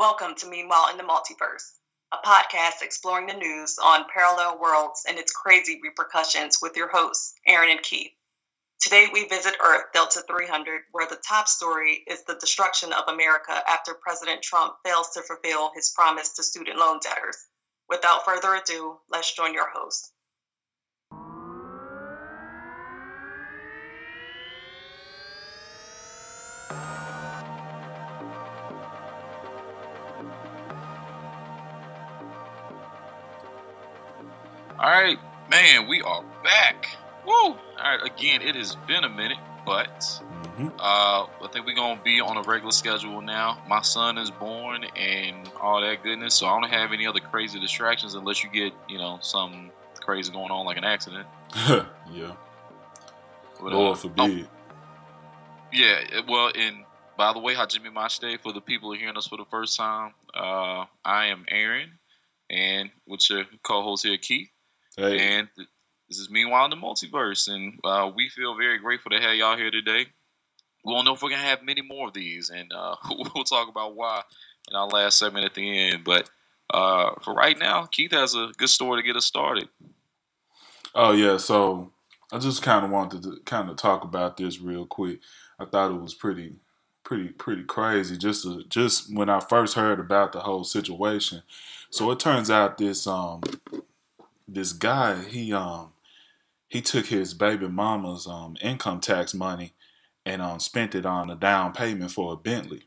[0.00, 1.72] Welcome to Meanwhile in the Multiverse,
[2.10, 7.34] a podcast exploring the news on parallel worlds and its crazy repercussions with your hosts,
[7.46, 8.12] Aaron and Keith.
[8.80, 13.62] Today we visit Earth Delta 300, where the top story is the destruction of America
[13.68, 17.36] after President Trump fails to fulfill his promise to student loan debtors.
[17.90, 20.14] Without further ado, let's join your host.
[34.80, 35.18] All right,
[35.50, 36.88] man, we are back.
[37.26, 37.32] Woo!
[37.32, 40.22] All right, again, it has been a minute, but
[40.60, 40.68] Mm-hmm.
[40.78, 43.62] uh, I think we're gonna be on a regular schedule now.
[43.68, 47.58] My son is born and all that goodness, so I don't have any other crazy
[47.58, 49.70] distractions unless you get, you know, some
[50.00, 51.26] crazy going on like an accident.
[52.12, 52.32] yeah.
[53.60, 54.48] But, uh, Lord oh, forbid.
[55.72, 56.84] yeah, well, and
[57.16, 59.78] by the way, Hajime Mashite, for the people who are hearing us for the first
[59.78, 61.90] time, uh, I am Aaron,
[62.50, 64.48] and with your co-host here, Keith.
[64.96, 65.48] Hey, And
[66.08, 69.56] this is Meanwhile in the Multiverse, and uh, we feel very grateful to have y'all
[69.56, 70.06] here today.
[70.84, 73.68] We don't know if we're gonna have many more of these, and uh, we'll talk
[73.68, 74.22] about why
[74.68, 76.04] in our last segment at the end.
[76.04, 76.28] But
[76.72, 79.68] uh, for right now, Keith has a good story to get us started.
[80.94, 81.36] oh yeah.
[81.36, 81.92] So
[82.32, 85.20] I just kind of wanted to kind of talk about this real quick.
[85.58, 86.54] I thought it was pretty,
[87.04, 88.16] pretty, pretty crazy.
[88.16, 91.42] Just to, just when I first heard about the whole situation.
[91.90, 93.42] So it turns out this um
[94.52, 95.92] this guy he um
[96.68, 99.72] he took his baby mama's um income tax money
[100.26, 102.82] and um spent it on a down payment for a Bentley.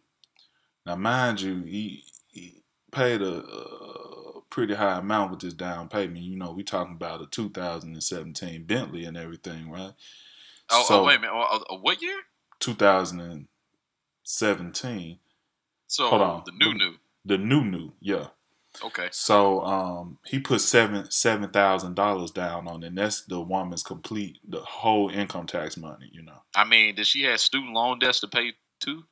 [0.86, 6.26] Now, mind you, he, he paid a, a pretty high amount with this down payment.
[6.26, 9.94] You know, we talking about a 2017 Bentley and everything, right?
[10.70, 12.18] Oh, so oh wait a minute, oh, oh, what year?
[12.60, 15.20] 2017,
[15.88, 16.44] So Hold on.
[16.46, 16.96] the new new.
[17.26, 18.28] the new new, yeah.
[18.82, 22.88] Okay, So um, he put seven seven thousand dollars down on it.
[22.88, 26.10] And that's the woman's complete the whole income tax money.
[26.12, 29.04] You know, I mean, did she have student loan debts to pay too?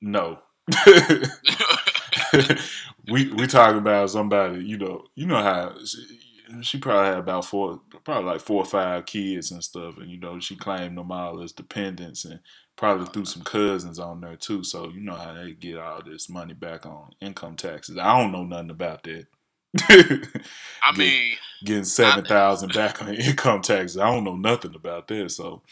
[0.00, 0.40] no.
[3.10, 6.06] we we talking about somebody, you know, you know how she,
[6.60, 10.18] she probably had about four, probably like four or five kids and stuff, and you
[10.18, 12.40] know she claimed them all as dependents and
[12.82, 14.64] probably threw some cousins on there too.
[14.64, 17.96] So you know how they get all this money back on income taxes.
[17.96, 19.26] I don't know nothing about that.
[19.88, 25.30] I mean, Getting seven thousand back on income taxes, I don't know nothing about that.
[25.30, 25.62] So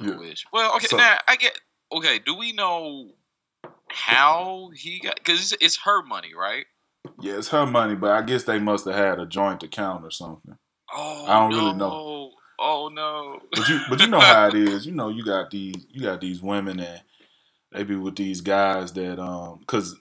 [0.00, 0.18] man, I Yeah.
[0.28, 0.44] wish.
[0.52, 1.58] Well, okay, So- now I get.
[1.90, 3.10] Okay, do we know
[3.90, 5.16] how he got?
[5.16, 6.66] Because it's, it's her money, right?
[7.20, 10.10] yeah, it's her money, but I guess they must have had a joint account or
[10.12, 10.56] something.
[10.94, 11.56] Oh, I don't no.
[11.58, 12.30] really know.
[12.64, 13.40] Oh no.
[13.50, 14.86] But you, but you know how it is.
[14.86, 17.02] You know, you got these, you got these women and
[17.72, 19.96] they be with these guys that, um, cause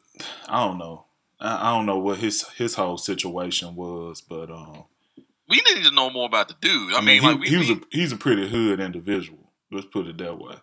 [0.48, 1.06] I don't know,
[1.40, 4.84] I, I don't know what his his whole situation was, but um,
[5.50, 6.94] we need to know more about the dude.
[6.94, 9.52] I, I mean, mean, like we, he was a he's a pretty hood individual.
[9.72, 10.56] Let's put it that way.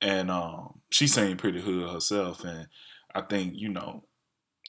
[0.00, 2.68] And um, she seemed pretty hood herself, and
[3.12, 4.04] I think you know,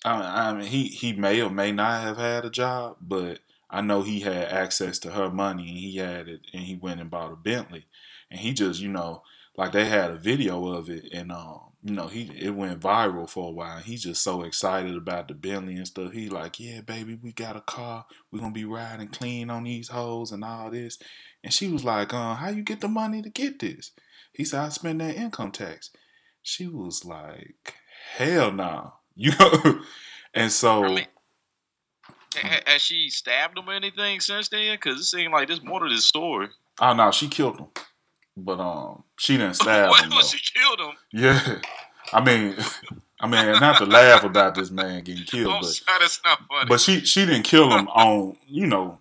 [0.04, 3.40] I, I mean, he he may or may not have had a job, but
[3.74, 7.02] I know he had access to her money, and he had it, and he went
[7.02, 7.88] and bought a Bentley,
[8.30, 9.24] and he just you know,
[9.58, 13.28] like they had a video of it, and um, you know, he it went viral
[13.28, 13.80] for a while.
[13.80, 16.14] He's just so excited about the Bentley and stuff.
[16.14, 18.06] He like, yeah, baby, we got a car.
[18.32, 21.00] We're gonna be riding clean on these hoes and all this.
[21.44, 23.92] And she was like, uh, how you get the money to get this?
[24.32, 25.90] He said, I spend that income tax.
[26.42, 27.74] She was like,
[28.18, 28.94] hell no.
[29.16, 29.82] You know?
[30.34, 30.98] and so
[32.42, 34.76] has she stabbed him or anything since then?
[34.76, 36.48] Because it seemed like there's more to this story.
[36.82, 37.68] oh no, she killed him.
[38.36, 40.10] But um she didn't stab him.
[40.10, 40.22] though.
[40.22, 40.96] she killed him?
[41.12, 41.60] Yeah.
[42.12, 42.56] I mean
[43.20, 46.68] I mean not to laugh about this man getting killed, but that's not funny.
[46.68, 49.00] But she she didn't kill him on you know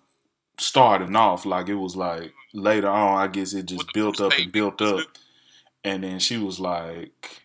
[0.59, 3.17] starting off like it was like later on.
[3.19, 5.05] I guess it just built up and built up,
[5.83, 7.41] and then she was like,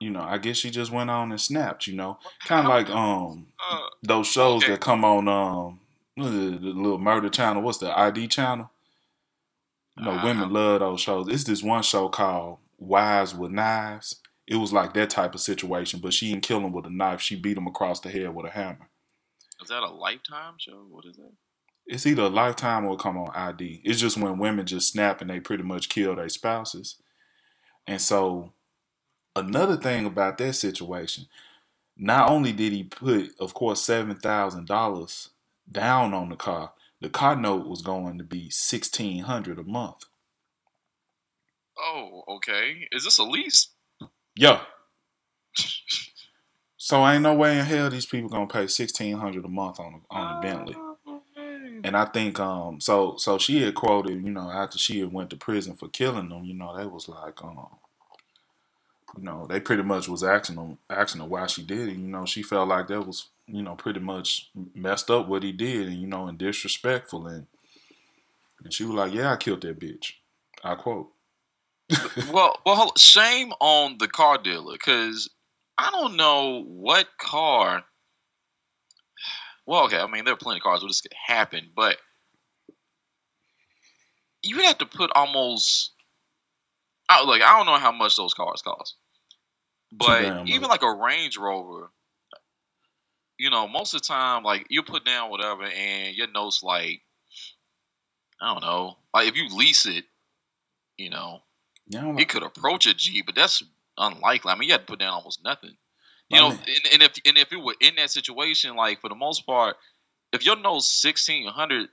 [0.00, 1.86] you know, I guess she just went on and snapped.
[1.86, 5.80] You know, kind of like um uh, those shows that come on um
[6.16, 7.62] what is it, the little murder channel.
[7.62, 8.70] What's the ID channel?
[9.96, 11.28] You know, women love those shows.
[11.28, 14.16] It's this one show called Wives with Knives.
[14.46, 17.20] It was like that type of situation, but she didn't kill him with a knife.
[17.20, 18.88] She beat him across the head with a hammer.
[19.62, 20.86] is that a lifetime show?
[20.90, 21.32] What is that?
[21.90, 23.82] it's either a lifetime or come on ID.
[23.84, 26.96] It's just when women just snap and they pretty much kill their spouses.
[27.86, 28.52] And so
[29.36, 31.26] another thing about that situation,
[31.96, 35.30] not only did he put, of course, seven thousand dollars
[35.70, 40.04] down on the car, the car note was going to be sixteen hundred a month.
[41.78, 42.88] Oh, okay.
[42.92, 43.68] Is this a lease?
[44.36, 44.60] Yeah.
[46.76, 50.02] So ain't no way in hell these people gonna pay sixteen hundred a month on
[50.10, 50.74] a, on a Bentley.
[50.76, 50.96] Oh.
[51.82, 55.30] And I think um so so she had quoted, you know, after she had went
[55.30, 57.78] to prison for killing them, you know, they was like um
[59.16, 61.96] you know, they pretty much was asking them asking her why she did it.
[61.96, 65.52] You know, she felt like that was, you know, pretty much messed up what he
[65.52, 67.46] did and you know, and disrespectful and
[68.62, 70.12] and she was like, Yeah, I killed that bitch.
[70.62, 71.10] I quote.
[72.32, 75.28] well, well, shame on the car dealer because
[75.76, 77.82] I don't know what car.
[79.66, 81.96] Well, okay, I mean there are plenty of cars where this could happen, but
[84.42, 85.92] you would have to put almost.
[87.10, 88.94] I, like I don't know how much those cars cost,
[89.92, 90.70] but even much.
[90.70, 91.90] like a Range Rover,
[93.36, 97.02] you know, most of the time, like you put down whatever, and your notes like,
[98.40, 100.04] I don't know, like if you lease it,
[100.96, 101.40] you know,
[102.16, 103.60] it could approach a G, but that's
[103.98, 104.52] unlikely.
[104.52, 105.76] I mean, you had to put down almost nothing.
[106.28, 109.16] You know, and, and if and if it were in that situation, like for the
[109.16, 109.74] most part,
[110.32, 111.88] if your note's sixteen hundred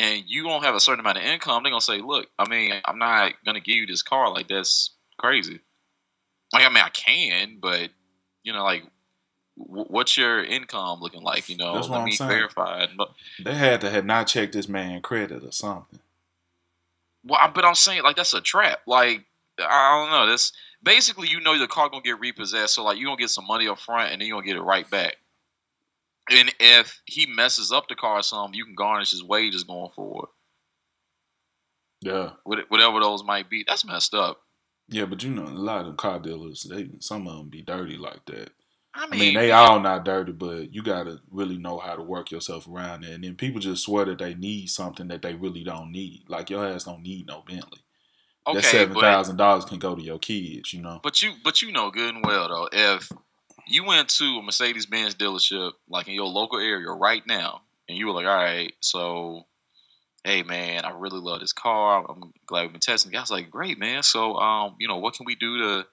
[0.00, 2.72] and you don't have a certain amount of income, they're gonna say, "Look, I mean,
[2.84, 4.32] I'm not gonna give you this car.
[4.32, 5.60] Like that's crazy.
[6.52, 7.90] Like, I mean, I can, but
[8.42, 8.82] you know, like,
[9.58, 11.48] w- what's your income looking like?
[11.48, 12.30] You know, That's what let I'm saying.
[12.30, 12.82] verify.
[12.84, 12.90] it.
[13.44, 16.00] They had to have not checked this man credit or something.
[17.24, 18.80] Well, I- but I'm saying like that's a trap.
[18.86, 19.24] Like
[19.58, 20.26] I don't know.
[20.30, 20.52] That's
[20.82, 23.68] basically you know the car gonna get repossessed, so like you gonna get some money
[23.68, 25.16] up front and then you gonna get it right back.
[26.30, 29.90] And if he messes up the car or something, you can garnish his wages going
[29.90, 30.28] forward,
[32.00, 32.30] Yeah.
[32.44, 33.64] Whatever those might be.
[33.66, 34.40] That's messed up.
[34.88, 37.96] Yeah, but you know, a lot of car dealers, they some of them be dirty
[37.96, 38.50] like that.
[38.94, 42.02] I I mean, mean, they all not dirty, but you gotta really know how to
[42.02, 43.12] work yourself around it.
[43.12, 46.24] And then people just swear that they need something that they really don't need.
[46.28, 47.80] Like your ass don't need no Bentley.
[48.52, 50.72] that okay, seven but thousand dollars can go to your kids.
[50.72, 51.00] You know.
[51.02, 53.10] but you but you know good and well though if
[53.70, 57.96] you went to a Mercedes Benz dealership like in your local area right now, and
[57.96, 59.46] you were like, all right, so
[60.24, 62.04] hey man, I really love this car.
[62.08, 63.12] I'm glad we've been testing.
[63.12, 64.02] it." I was like, great man.
[64.02, 65.86] So um, you know, what can we do to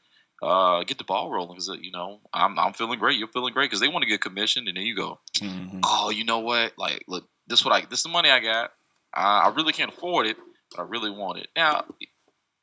[0.46, 1.56] uh get the ball rolling?
[1.58, 3.18] Because you know, I'm I'm feeling great.
[3.18, 5.80] You're feeling great because they want to get commissioned, and then you go, Mhm.
[5.84, 6.74] oh, you know what?
[6.78, 8.72] Like, look, this what I this is the money I got.
[9.14, 10.38] I, I really can't afford it,
[10.72, 11.48] but I really want it.
[11.56, 11.86] Now,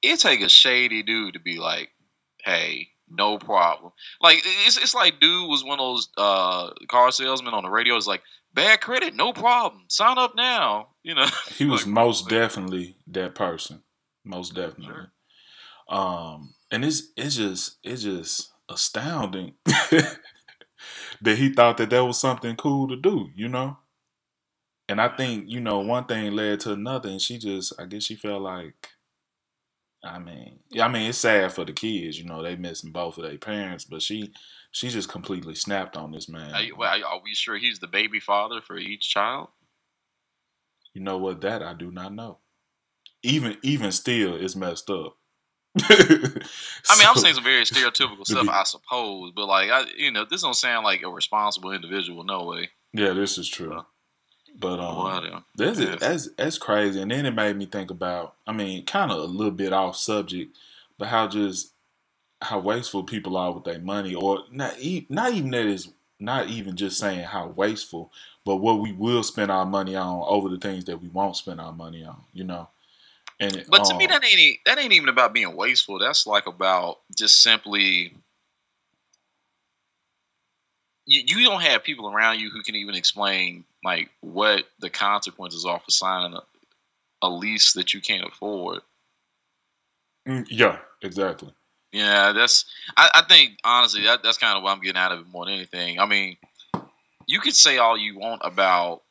[0.03, 1.89] it take a shady dude to be like,
[2.45, 3.93] hey, no problem.
[4.21, 7.97] Like it's it's like dude was one of those uh car salesmen on the radio.
[7.97, 8.23] It's like
[8.55, 9.85] bad credit, no problem.
[9.89, 10.89] Sign up now.
[11.03, 11.27] You know.
[11.49, 13.83] He was Like, most definitely that person.
[14.25, 14.87] Most definitely.
[14.87, 15.13] Sure.
[15.89, 20.19] Um, and it's it's just it's just astounding that
[21.39, 23.79] he thought that that was something cool to do, you know.
[24.89, 28.05] And I think you know one thing led to another, and she just I guess
[28.05, 28.94] she felt like.
[30.05, 33.17] I mean, yeah, I mean it's sad for the kids, you know, they missing both
[33.19, 34.33] of their parents, but she
[34.71, 36.55] she just completely snapped on this man.
[36.55, 39.49] Are, you- well, are we sure he's the baby father for each child?
[40.93, 41.41] You know what?
[41.41, 42.39] That I do not know.
[43.23, 45.17] Even even still, it's messed up.
[45.81, 45.85] I
[46.91, 50.25] I mean, I'm saying some very stereotypical stuff, I suppose, but like, I, you know,
[50.29, 52.23] this don't sound like a responsible individual.
[52.25, 52.69] No way.
[52.93, 53.73] Yeah, this is true.
[53.75, 53.83] Uh,
[54.55, 55.45] But um, Whatever.
[55.57, 55.97] that's Yeah.
[56.01, 57.01] that's that's crazy.
[57.01, 58.37] And then it made me think about.
[58.47, 60.57] I mean, kind of a little bit off subject,
[60.99, 61.73] but how just
[62.43, 66.49] how wasteful people are with their money, or not e- not even that is not
[66.49, 68.13] even just saying how wasteful,
[68.45, 71.61] but what we will spend our money on over the things that we won't spend
[71.61, 72.23] our money on.
[72.33, 72.69] You know.
[73.41, 75.99] And But to me, um, that ain't that ain't even about being wasteful.
[75.99, 78.15] That's like about just simply
[81.07, 85.65] you, you don't have people around you who can even explain like what the consequences
[85.65, 86.43] are for signing a,
[87.27, 88.81] a lease that you can't afford.
[90.27, 91.53] mm, yeah, exactly.
[91.93, 92.65] Yeah, that's.
[92.97, 95.45] I, I think honestly that that's kind of what I'm getting out of it more
[95.45, 96.01] than anything.
[96.01, 96.37] I mean,
[97.27, 99.03] you could say all you want about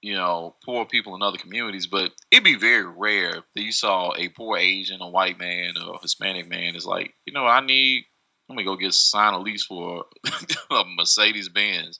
[0.00, 4.12] you know poor people in other communities, but it'd be very rare that you saw
[4.16, 7.60] a poor Asian, a white man, or a Hispanic man is like, you know, I
[7.60, 8.04] need.
[8.48, 10.04] Let me go get sign a lease for
[10.70, 11.98] a Mercedes Benz.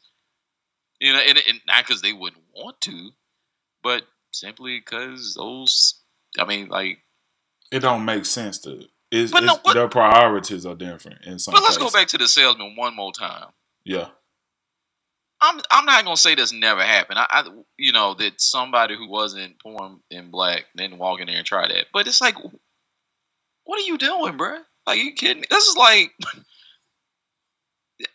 [1.05, 3.11] You know, and, and not because they wouldn't want to,
[3.83, 6.01] but simply because those.
[6.39, 6.99] I mean, like
[7.71, 8.87] It don't make sense to.
[9.11, 11.53] It's, But no, it's- their priorities are different in some.
[11.53, 13.49] But let's go back to the salesman one more time.
[13.85, 14.09] Yeah,
[15.43, 17.19] I'm I'm not gonna say this never happened.
[17.19, 17.45] I, I
[17.77, 21.69] you know that somebody who wasn't poor and black didn't walk in there and try
[21.69, 21.89] that.
[21.93, 22.37] But it's like,
[23.65, 24.63] what are you doing, bruh?
[24.87, 25.47] Like you kidding me?
[25.51, 26.13] This is like,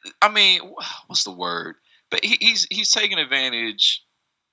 [0.23, 0.61] I mean,
[1.05, 1.75] what's the word?
[2.11, 4.03] But he, he's he's taking advantage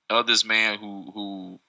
[0.09, 1.59] of this man who who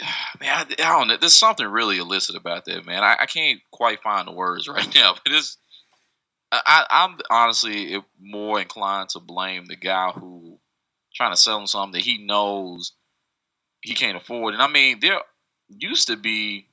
[0.40, 1.16] man, I, I, don't know.
[1.16, 3.02] There's something really illicit about that, man.
[3.02, 5.56] I, I can't quite find the words right now, but it's.
[6.54, 10.58] I, I'm honestly more inclined to blame the guy who
[11.14, 12.92] trying to sell him something that he knows
[13.80, 14.52] he can't afford.
[14.52, 15.20] And I mean, there
[15.68, 16.66] used to be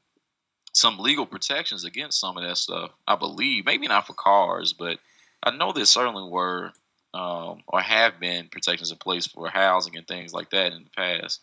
[0.73, 2.91] some legal protections against some of that stuff.
[3.07, 4.99] I believe, maybe not for cars, but
[5.41, 6.73] I know there certainly were
[7.13, 10.89] um, or have been protections in place for housing and things like that in the
[10.95, 11.41] past.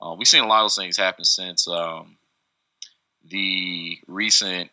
[0.00, 2.16] Uh, we've seen a lot of those things happen since um,
[3.28, 4.70] the recent,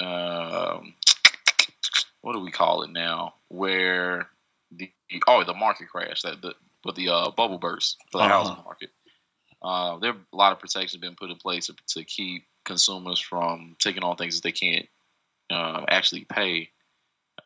[0.00, 0.94] um,
[2.20, 4.28] what do we call it now, where
[4.70, 4.90] the
[5.26, 8.34] oh the market crash that the but the uh, bubble burst for the uh-huh.
[8.34, 8.90] housing market.
[9.60, 13.18] Uh, there are a lot of protections been put in place to, to, keep consumers
[13.18, 14.86] from taking on things that they can't
[15.50, 16.70] uh, actually pay.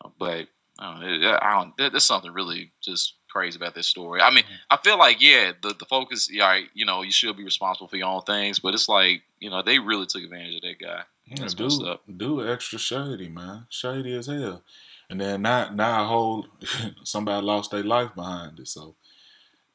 [0.04, 0.46] Uh, but
[0.82, 4.20] I don't, I don't, there's something really just crazy about this story.
[4.20, 4.54] I mean, mm-hmm.
[4.70, 7.96] I feel like yeah, the the focus, yeah, you know, you should be responsible for
[7.96, 11.02] your own things, but it's like you know they really took advantage of that guy.
[11.26, 14.62] Yeah, dude, dude, extra shady, man, shady as hell.
[15.08, 16.46] And then now, now a whole
[17.04, 18.68] somebody lost their life behind it.
[18.68, 18.94] So,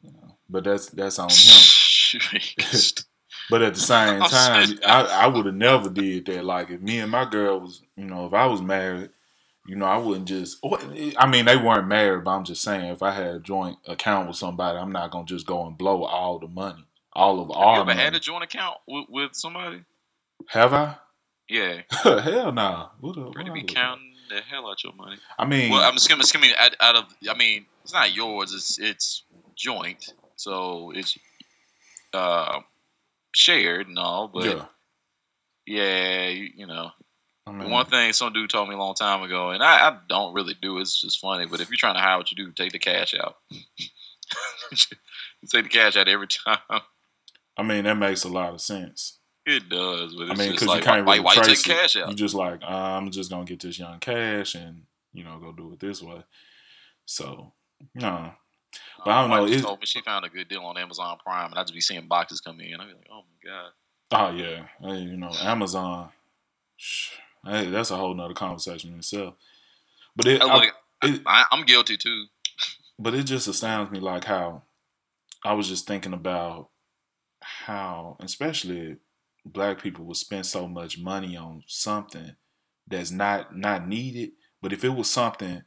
[0.02, 2.20] you know, but that's that's on him.
[3.50, 6.44] but at the same time, I, I would have never did that.
[6.44, 9.10] Like if me and my girl was, you know, if I was married
[9.68, 10.58] you know, I wouldn't just.
[11.18, 14.28] I mean, they weren't married, but I'm just saying, if I had a joint account
[14.28, 17.58] with somebody, I'm not gonna just go and blow all the money, all of Have
[17.58, 17.76] our.
[17.76, 18.02] You ever money.
[18.02, 19.84] had a joint account with, with somebody?
[20.50, 20.96] Have I?
[21.50, 21.82] Yeah.
[21.92, 22.90] hell nah.
[23.00, 25.18] What, Pretty be counting the hell out your money.
[25.38, 27.04] I mean, well, I'm just gonna, skimming out, out of.
[27.30, 28.54] I mean, it's not yours.
[28.54, 29.24] It's it's
[29.56, 31.18] joint, so it's
[32.14, 32.60] uh
[33.34, 34.28] shared and all.
[34.28, 34.66] But yeah,
[35.66, 36.92] yeah you, you know,
[37.52, 40.34] Mean, one thing some dude told me a long time ago, and I, I, don't
[40.34, 42.72] really do it's just funny, but if you're trying to hide what you do, take
[42.72, 43.38] the cash out.
[44.72, 46.82] take the cash out every time.
[47.58, 49.20] I mean, that makes a lot of sense.
[49.46, 51.64] It does, but I mean, because like, you can't really why, why trace.
[51.64, 52.10] Cash out?
[52.10, 55.54] You're just like uh, I'm just gonna get this young cash and you know go
[55.54, 56.22] do it this way.
[57.06, 57.54] So
[57.96, 58.34] no,
[59.06, 59.46] but uh, I don't know.
[59.46, 61.80] It told me she found a good deal on Amazon Prime, and I just be
[61.80, 62.78] seeing boxes come in.
[62.80, 63.72] I'd be like, oh my god.
[64.12, 66.10] Oh yeah, hey, you know Amazon.
[67.48, 69.36] Hey, that's a whole nother conversation in itself.
[70.16, 70.70] But it, oh, I,
[71.04, 72.26] it, I, I'm guilty too.
[73.00, 74.64] But it just astounds me, like how
[75.44, 76.70] I was just thinking about
[77.42, 78.98] how, especially
[79.46, 82.36] black people, would spend so much money on something
[82.88, 84.32] that's not not needed.
[84.62, 85.62] But if it was something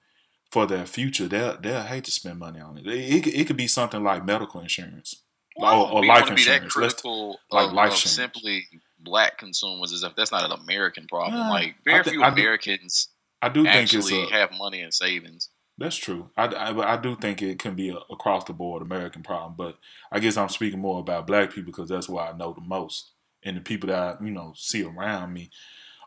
[0.50, 2.86] for their future, they'll they'll hate to spend money on it.
[2.86, 5.22] It, it, it could be something like medical insurance
[5.56, 6.44] well, or, or life insurance.
[6.44, 8.66] Be that critical like life of simply
[9.02, 11.40] black consumers is if that's not an American problem.
[11.40, 13.08] Uh, like very th- few Americans
[13.42, 15.48] I do, I do think it's a, have money in savings.
[15.78, 16.28] That's true.
[16.36, 19.78] I, I, I, do think it can be a across the board American problem, but
[20.12, 23.12] I guess I'm speaking more about black people because that's what I know the most
[23.42, 25.50] and the people that I, you know see around me.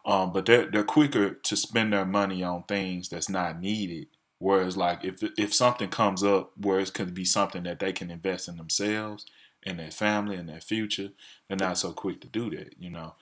[0.05, 4.07] Um, but they're they're quicker to spend their money on things that's not needed.
[4.37, 8.11] Whereas like if if something comes up where it could be something that they can
[8.11, 9.25] invest in themselves
[9.65, 11.09] and their family and their future,
[11.47, 13.15] they're not so quick to do that, you know.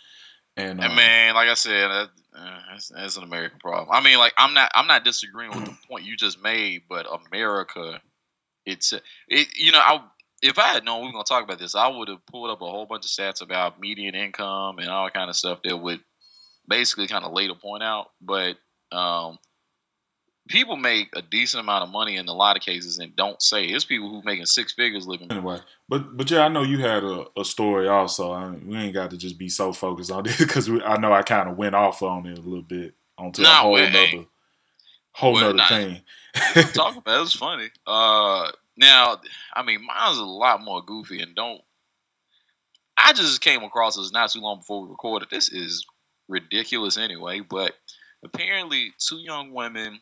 [0.57, 3.89] And, um, man, like I said, that, uh, that's, that's, an American problem.
[3.91, 7.07] I mean, like I'm not I'm not disagreeing with the point you just made, but
[7.27, 8.01] America,
[8.65, 8.93] it's
[9.27, 9.47] it.
[9.55, 10.01] You know, I
[10.41, 12.61] if I had known we were gonna talk about this, I would have pulled up
[12.61, 16.01] a whole bunch of stats about median income and all kind of stuff that would
[16.67, 18.07] basically kind of lay the point out.
[18.21, 18.57] But
[18.91, 19.37] um,
[20.47, 23.63] people make a decent amount of money in a lot of cases and don't say.
[23.63, 25.31] It's people who making six figures living.
[25.31, 28.33] Anyway, but but yeah, I know you had a, a story also.
[28.33, 31.13] I mean, we ain't got to just be so focused on this because I know
[31.13, 34.25] I kind of went off on it a little bit onto nah, a whole other
[35.13, 36.01] whole well, other thing.
[36.73, 37.69] talk about it was funny.
[37.85, 39.17] Uh, now,
[39.53, 41.61] I mean, mine's a lot more goofy and don't.
[42.97, 45.29] I just came across this not too long before we recorded.
[45.29, 45.85] This is
[46.29, 47.73] ridiculous anyway, but
[48.23, 49.99] apparently, two young women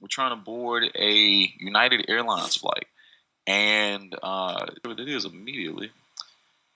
[0.00, 2.86] we're trying to board a United Airlines flight,
[3.46, 5.90] and uh, it is immediately.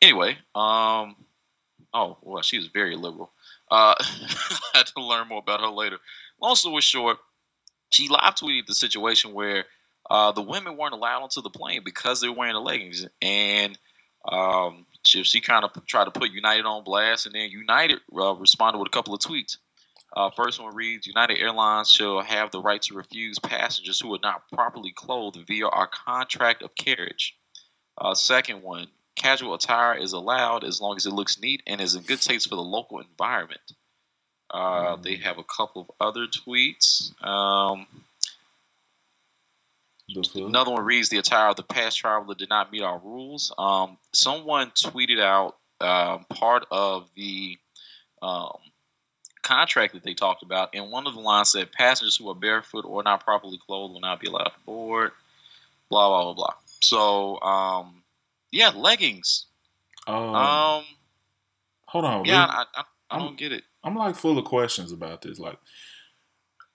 [0.02, 1.16] Anyway, um,
[1.92, 3.30] oh well, she was very liberal.
[3.70, 5.98] Uh, I had to learn more about her later.
[6.40, 7.18] Long story short,
[7.90, 9.64] she live tweeted the situation where
[10.08, 13.78] uh, the women weren't allowed onto the plane because they were wearing the leggings, and
[14.30, 18.34] um, she, she kind of tried to put United on blast, and then United uh,
[18.34, 19.58] responded with a couple of tweets.
[20.16, 24.20] Uh, first one reads United Airlines shall have the right to refuse passengers who are
[24.22, 27.36] not properly clothed via our contract of carriage.
[27.96, 31.94] Uh, second one casual attire is allowed as long as it looks neat and is
[31.94, 33.60] in good taste for the local environment.
[34.50, 34.96] Uh.
[34.96, 37.12] They have a couple of other tweets.
[37.24, 37.86] Um,
[40.34, 43.52] another one reads the attire of the past traveler did not meet our rules.
[43.56, 47.58] Um, someone tweeted out um, part of the
[48.22, 48.58] um,
[49.50, 52.84] contract that they talked about, and one of the lines said passengers who are barefoot
[52.84, 55.10] or not properly clothed will not be allowed to board.
[55.88, 56.54] Blah blah blah blah.
[56.80, 58.02] So, um,
[58.52, 59.46] yeah, leggings.
[60.06, 60.84] Um, Um,
[61.86, 62.24] hold on.
[62.24, 62.46] yeah.
[62.46, 62.84] I, I, I
[63.16, 63.64] I'm- don't get it.
[63.82, 65.38] I'm like full of questions about this.
[65.38, 65.58] Like,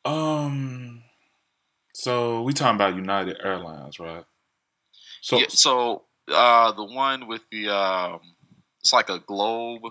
[0.06, 1.04] um,
[1.94, 4.26] so we talking about United Airlines, right?
[5.22, 8.20] So, yeah, so uh, the one with the um,
[8.82, 9.84] it's like a globe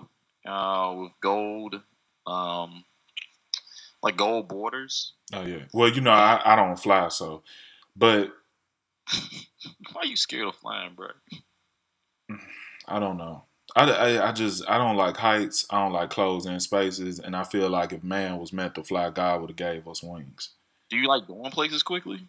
[0.45, 1.81] uh, with gold,
[2.27, 2.83] um,
[4.03, 5.13] like gold borders.
[5.33, 5.63] oh yeah.
[5.73, 7.43] Well, you know, I, I don't fly, so,
[7.95, 8.31] but
[9.93, 11.07] Why are you scared of flying, bro?
[12.87, 13.43] I don't know.
[13.75, 15.65] I, I, I just I don't like heights.
[15.69, 18.83] I don't like closed in spaces, and I feel like if man was meant to
[18.83, 20.51] fly, God would have gave us wings.
[20.89, 22.27] Do you like going places quickly?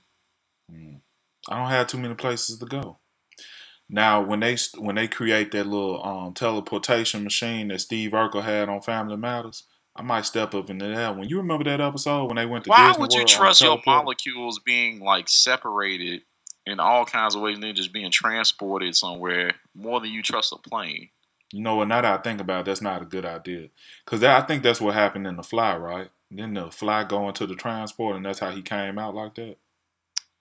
[0.73, 1.01] Mm.
[1.49, 2.99] I don't have too many places to go.
[3.89, 8.69] Now, when they when they create that little um, teleportation machine that Steve Urkel had
[8.69, 9.65] on Family Matters,
[9.97, 11.29] I might step up into that one.
[11.29, 13.81] You remember that episode when they went to Why Disney would you World trust your
[13.87, 16.23] molecules being like separated
[16.67, 20.53] in all kinds of ways and then just being transported somewhere more than you trust
[20.53, 21.09] a plane?
[21.53, 21.89] You know what?
[21.89, 23.69] Now that I think about it, that's not a good idea.
[24.05, 26.11] Because I think that's what happened in the fly, right?
[26.31, 29.57] Then the fly going to the transport, and that's how he came out like that.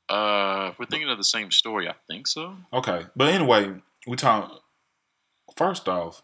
[0.10, 2.56] Uh, we're thinking of the same story, I think so.
[2.74, 3.74] Okay, but anyway,
[4.08, 4.62] we talk.
[5.56, 6.24] First off,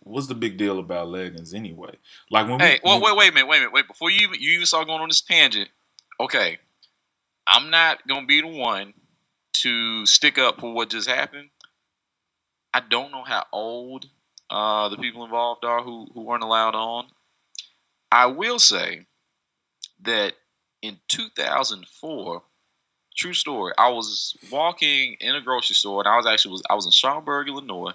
[0.00, 1.96] what's the big deal about leggings anyway?
[2.30, 3.86] Like when Hey, we, well, when- wait, wait a minute, wait a minute, wait.
[3.88, 5.68] Before you even, you even start going on this tangent,
[6.18, 6.58] okay,
[7.46, 8.94] I'm not gonna be the one
[9.54, 11.50] to stick up for what just happened.
[12.72, 14.06] I don't know how old
[14.48, 17.06] uh, the people involved are who who weren't allowed on.
[18.12, 19.06] I will say
[20.02, 20.34] that
[20.82, 22.42] in 2004,
[23.16, 26.74] true story, I was walking in a grocery store, and I was actually was I
[26.74, 27.92] was in Schaumburg, Illinois,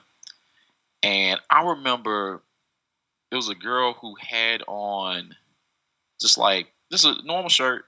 [1.05, 2.41] and I remember
[3.29, 5.35] there was a girl who had on
[6.19, 7.85] just like this is a normal shirt,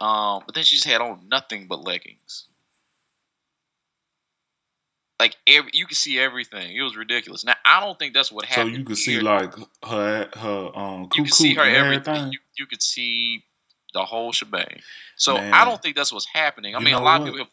[0.00, 2.48] um, but then she just had on nothing but leggings.
[5.20, 6.74] Like every, you could see everything.
[6.76, 7.44] It was ridiculous.
[7.44, 8.74] Now I don't think that's what happened.
[8.74, 12.14] so you could see like her her um you could see her everything.
[12.14, 12.32] everything.
[12.32, 13.44] You, you could see
[13.94, 14.80] the whole shebang.
[15.16, 15.54] So Man.
[15.54, 16.74] I don't think that's what's happening.
[16.74, 17.28] I You mean, a lot what?
[17.28, 17.52] of people have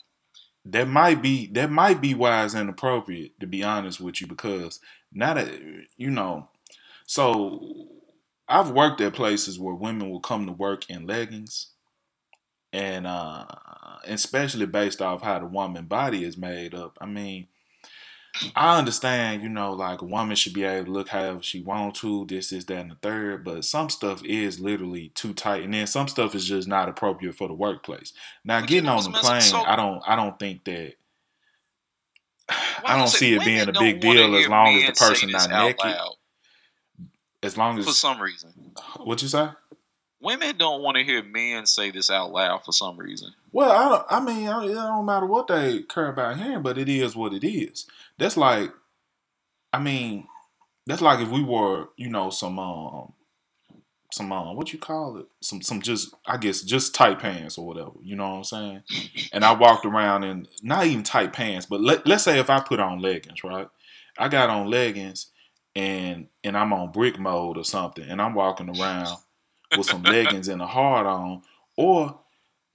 [0.65, 4.79] That might be that might be why it's inappropriate to be honest with you because
[5.11, 5.49] now that
[5.97, 6.49] you know,
[7.07, 7.87] so
[8.47, 11.71] I've worked at places where women will come to work in leggings,
[12.73, 13.45] and uh,
[14.05, 16.97] especially based off how the woman body is made up.
[17.01, 17.47] I mean,
[18.55, 21.95] I understand, you know, like a woman should be able to look however she want
[21.95, 25.73] to, this, this, that, and the third, but some stuff is literally too tight, and
[25.73, 28.13] then some stuff is just not appropriate for the workplace.
[28.45, 30.93] Now, But getting on the plane, so- I don't, I don't think that.
[32.81, 35.49] Why I don't see it being a big deal as long as the person not
[35.49, 35.79] naked.
[35.85, 36.15] loud
[37.43, 38.53] As long as For some reason,
[38.97, 39.49] what you say?
[40.21, 43.33] Women don't want to hear men say this out loud for some reason.
[43.51, 44.05] Well, I don't.
[44.09, 47.33] I mean, I- it don't matter what they care about hearing, but it is what
[47.33, 47.85] it is.
[48.17, 48.71] That's like,
[49.73, 50.27] I mean,
[50.85, 53.13] that's like if we were, you know, some um,
[54.11, 57.65] some um, what you call it, some some just, I guess, just tight pants or
[57.65, 57.91] whatever.
[58.01, 58.83] You know what I'm saying?
[59.31, 62.59] And I walked around in not even tight pants, but let let's say if I
[62.59, 63.67] put on leggings, right?
[64.17, 65.27] I got on leggings
[65.75, 69.17] and and I'm on brick mode or something, and I'm walking around
[69.77, 71.41] with some leggings and a hard on,
[71.77, 72.19] or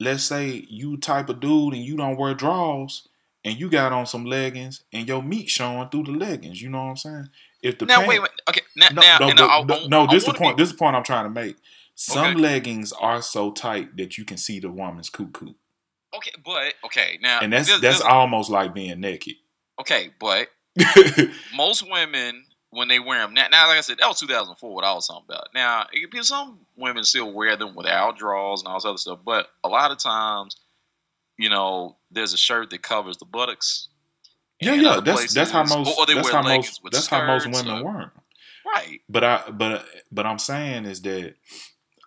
[0.01, 3.09] let's say you type of dude and you don't wear drawers
[3.45, 6.61] and you got on some leggings and your meat showing through the leggings.
[6.63, 7.29] You know what I'm saying?
[7.63, 8.61] If the now pant- wait, wait, okay.
[8.77, 10.57] Now, no, now, no, and but- I, no, I, no, this is the point.
[10.57, 11.57] be- This is the point I'm trying to make.
[11.97, 12.41] Some Okay.
[12.41, 15.55] leggings are so tight that you can see the woman's cuckoo,
[16.17, 19.35] okay, but okay, now and that's this- that's this- almost like being naked.
[19.81, 20.49] okay, but
[21.55, 24.75] most women when they wear them now, now like I said, that was 2004.
[24.75, 25.49] What I was talking about.
[25.55, 28.99] Now, it could be some women still wear them without drawers and all this other
[28.99, 30.57] stuff, but a lot of times,
[31.39, 33.89] you know, there's a shirt that covers the buttocks.
[34.61, 37.43] yeah, yeah, that's that's how most or- they that's wear how most that's how most
[37.45, 38.13] skirts women or- wear.
[38.67, 39.01] Right.
[39.09, 41.35] But I but but I'm saying is that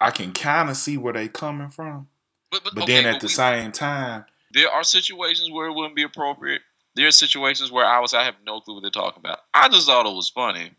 [0.02, 2.08] I can kind of see where they coming from,
[2.52, 5.68] But, but, but okay, then at but the we- same time, there are situations where
[5.68, 6.62] it wouldn't be appropriate.
[6.98, 9.40] There are situations where I was I have no clue what they're talking about.
[9.54, 10.72] I just thought it was funny,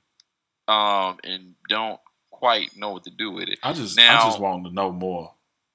[0.67, 2.01] um, and don't
[2.31, 3.59] quite know what to do with it.
[3.63, 5.33] I just Now- I just want to know more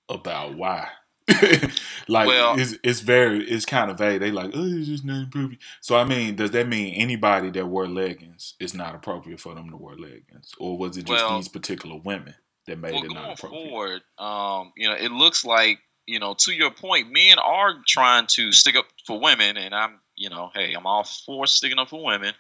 [0.10, 0.90] about why.
[2.10, 4.20] like Well- it's it's very it's kind of vague.
[4.20, 5.62] They like oh it's just not appropriate.
[5.80, 9.70] So I mean, does that mean anybody that wear leggings is not appropriate for them
[9.70, 12.36] to wear leggings, or was it just Well- these particular women
[12.68, 13.70] that made well, it not appropriate?
[13.70, 18.28] forward, um, you know, it looks like you know, to your point, men are trying
[18.28, 21.90] to stick up for women, and I'm, you know, hey, I'm all for sticking up
[21.90, 22.34] for women.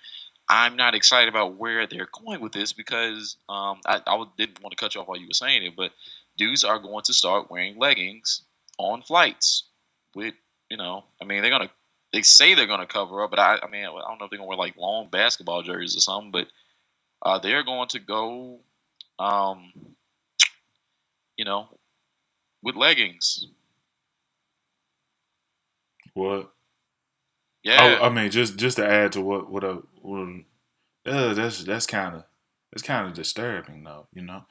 [0.48, 4.72] I'm not excited about where they're going with this because um, I, I didn't want
[4.72, 5.92] to cut you off while you were saying it, but
[6.38, 8.44] dudes are going to start wearing leggings
[8.78, 9.64] on flights
[10.16, 10.34] with,
[10.72, 11.72] you know, I mean, they're gonna,
[12.14, 14.40] they say they're gonna cover up, but I, I mean, I don't know if they're
[14.40, 16.48] gonna wear like long basketball jerseys or something, but
[17.22, 18.62] uh, they're going to go,
[19.20, 19.74] um,
[21.36, 21.68] you know,
[22.62, 23.46] with leggings.
[26.14, 26.50] What?
[27.64, 27.98] Yeah.
[28.02, 30.28] Oh, I mean, just just to add to what what a what,
[31.06, 32.24] uh, that's that's kind of
[32.72, 34.08] that's kind of disturbing though.
[34.14, 34.44] You know,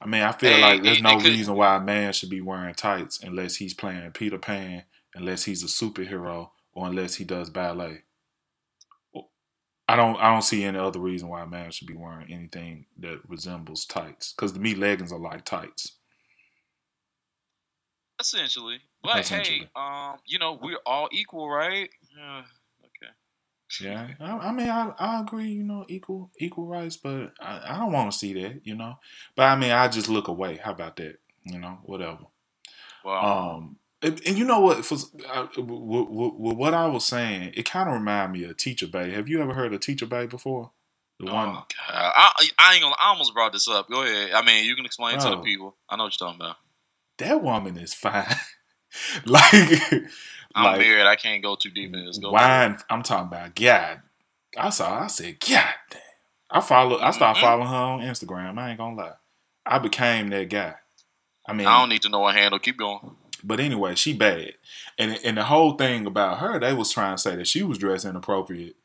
[0.00, 3.20] I mean, I feel like there's no reason why a man should be wearing tights
[3.22, 8.02] unless he's playing Peter Pan, unless he's a superhero, or unless he does ballet.
[9.88, 12.86] I don't I don't see any other reason why a man should be wearing anything
[12.98, 14.32] that resembles tights.
[14.32, 15.92] Because to me, leggings are like tights.
[18.18, 18.80] Essentially.
[19.02, 19.58] But Essentially.
[19.60, 21.88] hey, um, you know, we're all equal, right?
[22.16, 22.42] Uh,
[22.84, 23.12] okay.
[23.80, 25.48] Yeah, I, I mean, I, I agree.
[25.48, 28.60] You know, equal equal rights, but I, I don't want to see that.
[28.64, 28.94] You know,
[29.34, 30.56] but I mean, I just look away.
[30.62, 31.18] How about that?
[31.44, 32.18] You know, whatever.
[33.04, 34.84] Well, Um, and, and you know what?
[34.84, 34.96] For,
[35.28, 39.10] uh, what I was saying, it kind of reminded me of Teacher Bae.
[39.10, 40.72] Have you ever heard of Teacher Bae before?
[41.20, 41.46] The oh, one.
[41.54, 41.64] God.
[41.88, 42.94] I, I ain't gonna.
[43.00, 43.88] I almost brought this up.
[43.88, 44.32] Go ahead.
[44.32, 45.42] I mean, you can explain to the Oh.
[45.42, 45.76] people.
[45.88, 46.56] I know what you're talking about.
[47.18, 48.26] That woman is fine.
[49.24, 49.80] like,
[50.56, 51.06] I'm like married.
[51.06, 52.18] I can't go too deep in this.
[52.18, 52.78] Go wine.
[52.90, 54.00] I'm talking about God.
[54.56, 55.02] I saw.
[55.02, 56.00] I said, God damn.
[56.50, 56.98] I follow.
[56.98, 57.42] I started Mhm.
[57.42, 58.58] following her on Instagram.
[58.58, 59.12] I ain't gonna lie.
[59.66, 60.74] I became that guy.
[61.48, 62.58] I mean, I don't need to know a handle.
[62.58, 63.16] Keep going.
[63.44, 64.54] but anyway, she bad.
[64.98, 67.78] And and the whole thing about her, they was trying to say that she was
[67.78, 68.76] dressed inappropriate.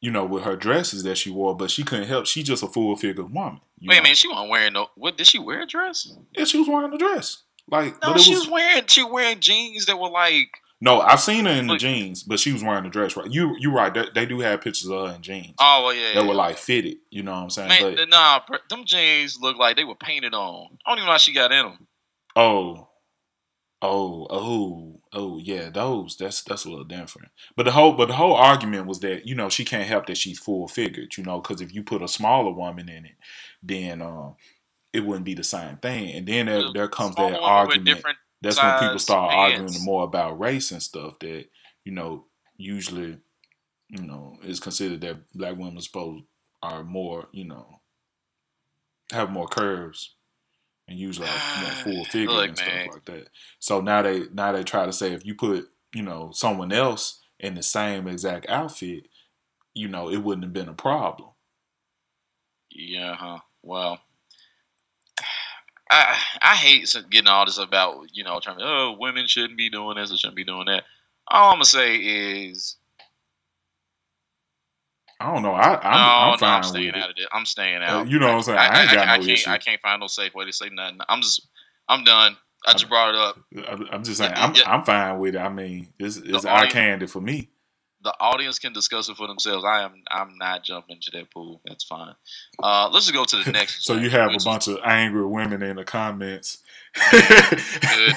[0.00, 2.26] You know, with her dresses that she wore, but she couldn't help.
[2.26, 3.60] She just a full figured woman.
[3.80, 4.02] Wait a know?
[4.02, 4.18] minute.
[4.18, 4.90] She wasn't wearing no.
[4.94, 6.12] What did she wear a dress?
[6.36, 7.38] Yeah, she was wearing a dress.
[7.68, 8.84] Like, No, but it she was, was wearing.
[8.86, 10.50] She was wearing jeans that were like.
[10.80, 11.00] No.
[11.00, 13.16] I've seen her in the Look- jeans, but she was wearing a dress.
[13.16, 13.30] Right?
[13.30, 13.92] You you right.
[13.92, 16.14] They, they do have pictures of her in jeans Oh well, yeah.
[16.14, 16.28] that yeah.
[16.28, 16.96] were like fitted.
[17.10, 17.68] You know what I'm saying?
[17.68, 20.68] Man, but nah, them jeans look like they were painted on.
[20.86, 21.86] I don't even know how she got in them.
[22.34, 22.88] Oh,
[23.82, 26.16] oh, oh, oh, yeah, those.
[26.16, 27.28] That's that's a little different.
[27.56, 30.18] But the whole, but the whole argument was that you know she can't help that
[30.18, 31.16] she's full figured.
[31.16, 33.16] You know, because if you put a smaller woman in it,
[33.62, 34.36] then um,
[34.92, 36.14] it wouldn't be the same thing.
[36.14, 37.84] And then there, there comes that argument.
[37.86, 41.18] different- That's when people start arguing more about race and stuff.
[41.20, 41.46] That
[41.84, 43.18] you know, usually,
[43.88, 46.24] you know, it's considered that black women supposed
[46.62, 47.80] are more, you know,
[49.12, 50.16] have more curves
[50.88, 52.88] and usually more full figure Look, and stuff man.
[52.92, 53.28] like that.
[53.58, 57.20] So now they now they try to say if you put you know someone else
[57.40, 59.08] in the same exact outfit,
[59.74, 61.30] you know, it wouldn't have been a problem.
[62.70, 63.38] Yeah, huh.
[63.62, 64.00] Well,
[65.90, 69.70] I I hate getting all this about you know trying to oh women shouldn't be
[69.70, 70.84] doing this or shouldn't be doing that.
[71.28, 72.76] All I'm gonna say is
[75.18, 75.52] I don't know.
[75.52, 76.96] I I'm, no, I'm no, fine I'm with staying it.
[76.96, 77.28] out of it.
[77.32, 78.08] I'm staying Uh, out.
[78.08, 78.58] you know what I'm saying?
[78.58, 79.50] I, ain't got no can't, issue.
[79.50, 80.98] I can't find no safe way to say nothing.
[81.08, 81.46] I'm just
[81.88, 82.36] I'm done.
[82.66, 83.38] I just brought it up.
[83.92, 84.54] I'm- just saying, I'm.
[84.66, 85.38] I'm fine with it.
[85.38, 87.50] I mean, it's, it's eye candy for me.
[88.06, 89.64] The audience can discuss it for themselves.
[89.64, 91.60] I am I'm not jumping into that pool.
[91.64, 92.14] That's fine.
[92.62, 93.84] Uh, let's just go to the next.
[93.84, 96.58] So you have a bunch of angry women in the comments.
[97.10, 97.18] good,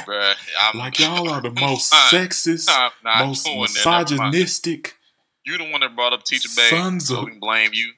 [0.06, 0.36] bruh.
[0.62, 2.69] I'm, like y'all are the most sexist,
[3.04, 3.84] most doing that.
[3.84, 4.32] Never mind.
[4.32, 4.95] misogynistic.
[5.43, 7.91] You the one that brought up Teacher Bae, Sons so of- we can blame you.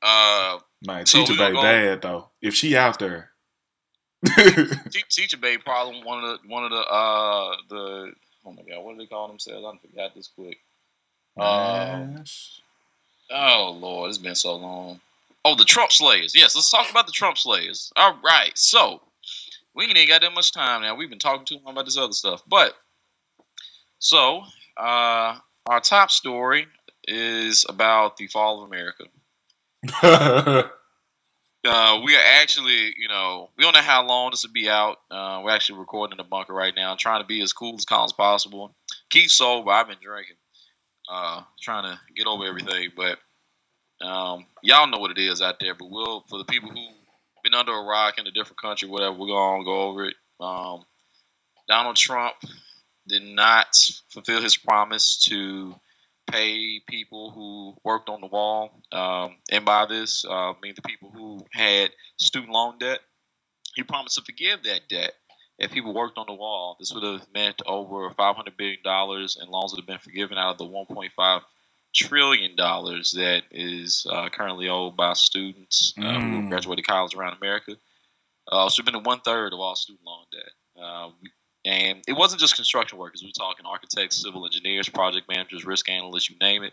[0.00, 2.28] Uh, Man, So teacher Bae bad though.
[2.40, 3.30] If she out there,
[5.10, 8.12] Teacher Bae probably one of the one of the uh the
[8.46, 9.66] oh my god, what do they call themselves?
[9.66, 10.58] I forgot this quick.
[11.36, 12.24] Man,
[13.30, 15.00] oh lord, it's been so long.
[15.44, 16.34] Oh, the Trump Slayers.
[16.34, 17.92] Yes, let's talk about the Trump Slayers.
[17.96, 19.00] All right, so
[19.74, 20.94] we ain't got that much time now.
[20.94, 22.74] We've been talking too long about this other stuff, but
[23.98, 24.42] so
[24.76, 26.66] uh, our top story
[27.08, 29.04] is about the fall of America.
[31.64, 34.98] Uh, we are actually, you know, we don't know how long this will be out.
[35.10, 37.84] Uh, we're actually recording in the bunker right now, trying to be as cool as
[37.84, 38.74] calm as possible.
[39.10, 39.70] Keep sober.
[39.70, 40.36] I've been drinking,
[41.12, 42.90] uh, trying to get over everything.
[42.96, 43.18] But
[44.04, 45.74] um, y'all know what it is out there.
[45.74, 46.88] But we'll, for the people who
[47.44, 50.14] been under a rock in a different country, whatever, we're gonna go over it.
[50.40, 50.84] Um,
[51.68, 52.34] Donald Trump
[53.06, 53.76] did not
[54.08, 55.74] fulfill his promise to
[56.30, 58.80] pay people who worked on the wall.
[58.92, 63.00] Um, and by this, uh, I mean the people who had student loan debt.
[63.74, 65.12] He promised to forgive that debt
[65.62, 66.76] if people worked on the wall.
[66.78, 70.58] This would have meant over $500 billion in loans would have been forgiven out of
[70.58, 71.40] the $1.5
[71.94, 76.48] trillion that is uh, currently owed by students uh, who Mm.
[76.48, 77.76] graduated college around America.
[78.50, 80.82] Uh, should have been one third of all student loan debt.
[80.82, 81.10] Uh,
[81.64, 83.22] and it wasn't just construction workers.
[83.22, 86.72] We were talking architects, civil engineers, project managers, risk analysts, you name it.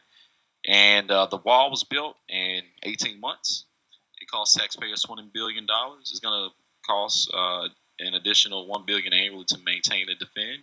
[0.65, 3.65] And uh, the wall was built in 18 months.
[4.19, 6.09] It cost taxpayers 20 billion dollars.
[6.11, 6.55] It's going to
[6.87, 7.67] cost uh,
[7.99, 10.59] an additional one billion annually to maintain and defend.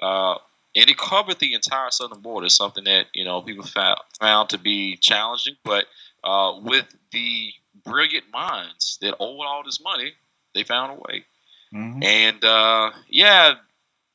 [0.00, 0.34] Uh,
[0.76, 4.58] and it covered the entire southern border, something that you know people found, found to
[4.58, 5.56] be challenging.
[5.64, 5.86] But
[6.22, 7.52] uh, with the
[7.84, 10.12] brilliant minds that owed all this money,
[10.54, 11.24] they found a way.
[11.72, 12.04] Mhm.
[12.04, 13.54] And uh, yeah,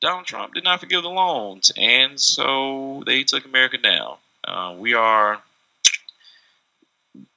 [0.00, 4.16] Donald Trump did not forgive the loans, and so they took America down.
[4.46, 5.42] Uh, we are,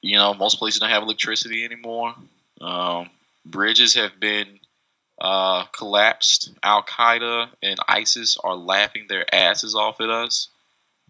[0.02, 2.14] you know, most places don't have electricity anymore.
[2.62, 3.10] Um,
[3.46, 4.59] bridges have been
[5.22, 6.52] uh, collapsed.
[6.64, 10.50] Al Qaeda and ISIS are laughing their asses off at us.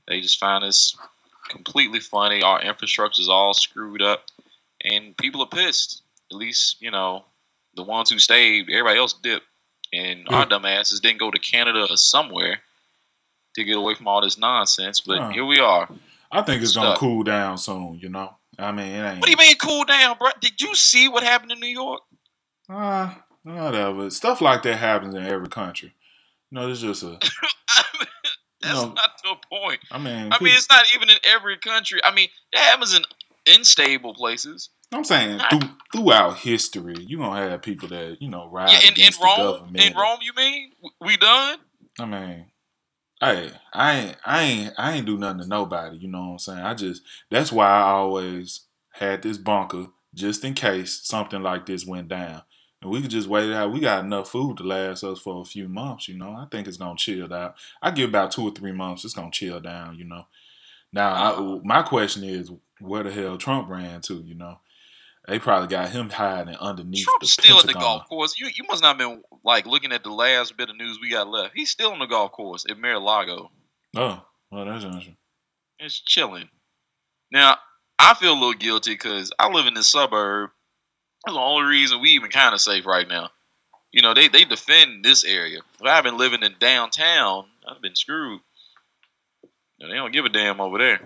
[0.08, 0.95] They just find us
[1.48, 2.41] completely funny.
[2.41, 4.24] Our infrastructure is all screwed up,
[4.84, 6.02] and people are pissed.
[6.32, 7.26] At least, you know,
[7.76, 9.45] the ones who stayed, everybody else dipped.
[9.91, 10.45] And our Yeah.
[10.45, 12.62] dumbasses didn't go to Canada or somewhere
[13.56, 15.00] to get away from all this nonsense.
[15.00, 15.30] But Huh.
[15.32, 15.89] here we are.
[16.32, 17.98] I think it's gonna cool down soon.
[18.00, 19.19] You know, I mean, it ain't.
[19.19, 20.30] What do you mean cool down, bro?
[20.39, 22.04] Did you see what happened in New York?
[22.69, 24.10] Ah, whatever.
[24.10, 25.93] Stuff like that happens in every country.
[26.52, 27.19] You know, it's just a.
[28.62, 28.89] That's No.
[28.93, 29.80] not the point.
[29.91, 32.02] I mean, I mean, it's not even in every country.
[32.04, 33.04] I mean, it happens in
[33.47, 34.69] unstable places.
[34.91, 38.88] I'm saying through, throughout history, you're gonna have people that you know ride Yeah, in,
[38.88, 39.78] in against the Rome, government.
[39.78, 41.60] in Rome, you mean we done?
[41.99, 42.45] I mean,
[43.21, 45.97] hey, I ain't, I ain't, I ain't do nothing to nobody.
[45.97, 46.60] You know what I'm saying?
[46.60, 48.62] I just that's why I always
[48.93, 52.41] had this bunker just in case something like this went down,
[52.82, 53.72] and we could just wait it out.
[53.72, 56.08] We got enough food to last us for a few months.
[56.08, 57.56] You know, I think it's gonna chill out.
[57.82, 59.06] I give about two or three months.
[59.06, 59.98] It's gonna chill down.
[59.98, 60.28] You know.
[60.92, 64.15] Now, I, my question is, where the hell Trump ran to?
[64.15, 64.60] You know.
[65.28, 68.39] They probably got him hiding underneath Trump's the still at the golf course.
[68.39, 71.12] You you must not have been like looking at the last bit of news we
[71.12, 71.54] got left.
[71.56, 73.52] He's still on the golf course at Mar-a-Lago.
[73.96, 75.18] Oh, well, that's interesting.
[75.78, 76.50] It's chilling.
[77.32, 77.58] Now,
[78.00, 80.50] I feel a little guilty because I live in the suburb.
[81.25, 83.29] That's the only reason we even kind of safe right now.
[83.91, 85.60] You know, they, they defend this area.
[85.79, 88.41] If I've been living in downtown, I've been screwed.
[89.79, 90.99] They don't give a damn over there.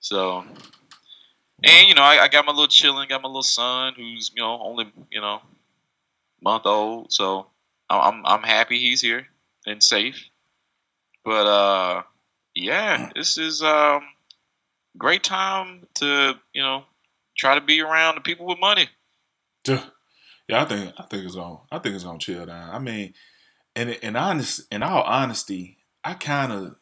[0.00, 0.44] So,
[1.62, 4.42] and you know, I, I got my little chilling, got my little son who's you
[4.42, 5.40] know only you know
[6.42, 7.12] month old.
[7.12, 7.46] So
[7.88, 9.26] I'm I'm happy he's here
[9.66, 10.28] and safe.
[11.24, 12.02] But uh,
[12.54, 14.02] yeah, this is um
[14.98, 16.84] great time to you know
[17.40, 18.88] try to be around the people with money.
[19.66, 19.84] Yeah,
[20.48, 22.70] yeah, I think I think it's gonna I think it's gonna chill down.
[22.70, 23.14] I mean,
[23.74, 26.76] and in honest, in all honesty, I kind of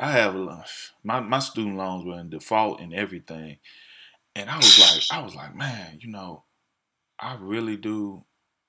[0.00, 0.64] I have a-
[1.02, 3.58] my my student loans were in default and everything,
[4.36, 6.44] and I was like I was like man, you know,
[7.18, 8.24] I really do.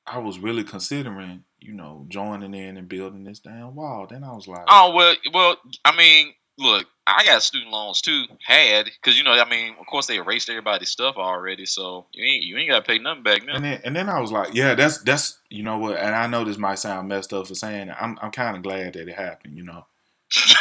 [0.05, 4.05] I was really considering, you know, joining in and building this damn wall.
[4.09, 8.23] Then I was like, Oh well, well, I mean, look, I got student loans too.
[8.45, 12.25] Had because you know, I mean, of course they erased everybody's stuff already, so you
[12.25, 13.55] ain't you ain't got to pay nothing back now.
[13.55, 16.27] And then and then I was like, yeah, that's that's you know what, and I
[16.27, 17.95] know this might sound messed up for saying it.
[17.99, 19.85] I'm I'm kind of glad that it happened, you know,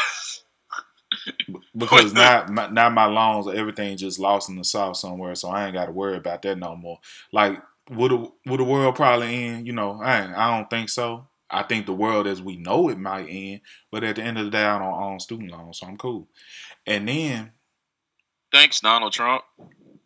[1.76, 5.66] because now my, now my loans everything just lost in the south somewhere, so I
[5.66, 6.98] ain't got to worry about that no more.
[7.32, 9.66] Like would the would the world probably end?
[9.66, 11.26] You know, I I don't think so.
[11.52, 13.60] I think the world as we know it might end,
[13.90, 16.28] but at the end of the day, I don't own student loans, so I'm cool.
[16.86, 17.52] And then
[18.52, 19.44] Thanks, Donald Trump.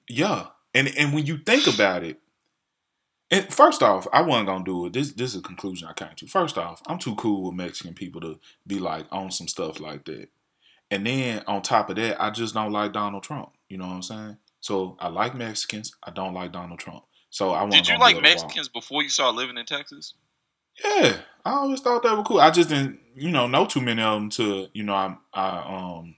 [0.08, 2.20] Yeah, and and when you think about it,
[3.30, 4.92] and first off, I wasn't gonna do it.
[4.92, 6.26] This this is a conclusion I came to.
[6.26, 10.04] First off, I'm too cool with Mexican people to be like on some stuff like
[10.04, 10.28] that.
[10.90, 13.50] And then on top of that, I just don't like Donald Trump.
[13.68, 14.36] You know what I'm saying?
[14.60, 15.96] So I like Mexicans.
[16.04, 17.02] I don't like Donald Trump.
[17.30, 17.72] So I want.
[17.72, 20.14] To Did you like Mexicans before you started living in Texas?
[20.84, 22.40] Yeah, I always thought they were cool.
[22.40, 25.98] I just didn't, you know, know too many of them to, you know, I, I
[25.98, 26.16] um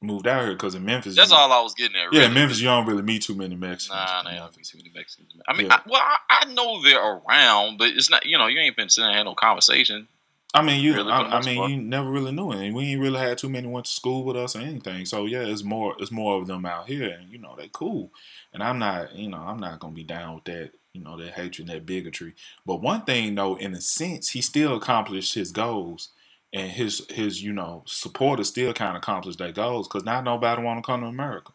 [0.00, 1.16] moved out here because in Memphis.
[1.16, 2.12] That's all I was getting at.
[2.12, 3.98] Yeah, in Memphis, you don't really meet too many Mexicans.
[3.98, 5.32] Nah, nah, I don't think too many Mexicans.
[5.46, 5.74] I mean, Yeah.
[5.74, 8.26] I, well, I, I know they're around, but it's not.
[8.26, 10.08] You know, you ain't been sitting there and had no conversation.
[10.54, 10.94] I mean, you.
[10.94, 11.70] Really, I, I mean, part.
[11.70, 14.24] you never really knew it, and we ain't really had too many went to school
[14.24, 15.04] with us or anything.
[15.04, 15.94] So yeah, it's more.
[15.98, 18.12] It's more of them out here, and you know they cool.
[18.52, 19.14] And I'm not.
[19.14, 20.70] You know, I'm not gonna be down with that.
[20.98, 22.34] You know, that hatred, and that bigotry.
[22.66, 26.10] But one thing, though, in a sense, he still accomplished his goals,
[26.52, 30.62] and his his you know supporters still kind of accomplished their goals because now nobody
[30.62, 31.52] want to come to America.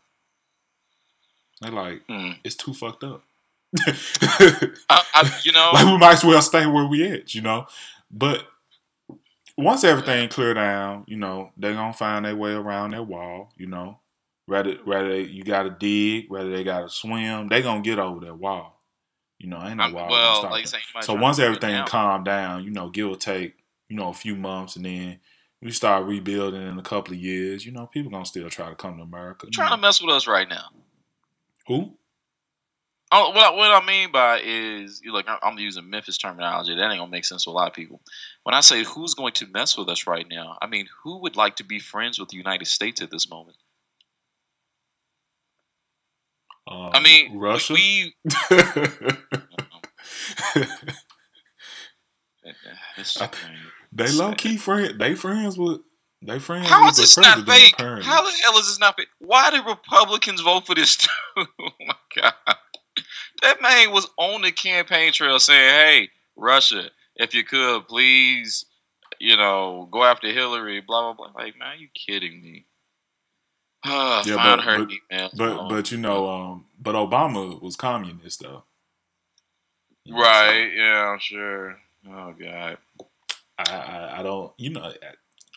[1.62, 2.32] They like Hmm.
[2.44, 3.24] it's too fucked up.
[3.88, 7.68] I, I, you know, like we might as well stay where we at, you know.
[8.12, 8.46] But
[9.58, 13.68] once everything clear down, you know, they gonna find their way around that wall, you
[13.68, 14.00] know.
[14.46, 18.82] Whether whether you gotta dig, whether they gotta swim, they gonna get over that wall.
[19.44, 20.08] You know, ain't no war.
[20.10, 23.56] well, like stop you say, So once everything calmed down, you know, give or take,
[23.90, 25.20] you know, a few months, and then
[25.62, 27.66] we start rebuilding in a couple of years.
[27.66, 29.48] You know, people gonna still try to come to America.
[29.52, 30.70] trying to mess with us right now.
[31.68, 31.98] Who?
[33.16, 36.76] Oh, what, what I mean by is, you look, I'm using Memphis terminology.
[36.76, 38.02] That ain't gonna make sense to a lot of people.
[38.44, 41.36] When I say who's going to mess with us right now, I mean who would
[41.36, 43.58] like to be friends with the United States at this moment?
[46.68, 47.74] Um, I mean, Russia.
[47.74, 48.14] We,
[53.20, 53.30] I-
[53.92, 55.00] they low key friend.
[55.00, 55.82] They friends with.
[56.26, 57.74] They friends How with is this not fake?
[57.74, 58.06] apparently.
[58.06, 59.10] How the hell is this not fake?
[59.20, 60.96] Why did Republicans vote for this?
[60.98, 61.10] too?
[61.38, 61.46] oh
[61.86, 62.34] my god,
[63.42, 68.66] that man was on the campaign trail saying, "Hey, Russia, if you could, please,
[69.20, 71.44] you know, go after Hillary." Blah blah blah.
[71.44, 72.66] Like, man, are you kidding me?
[73.86, 74.90] Yeah, but- her but-
[75.38, 78.64] But Oh, but you know, um, but Obama was communist though.
[80.06, 80.72] You know, right?
[80.76, 81.78] Yeah, I'm sure.
[82.10, 82.78] Oh god.
[83.58, 84.52] I, I I don't.
[84.58, 84.82] You know.
[84.84, 84.94] I,